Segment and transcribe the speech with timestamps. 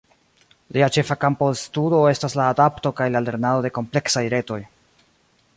[0.77, 4.63] Lia ĉefa kampo de studo estas la adapto kaj la lernado de kompleksaj retoj.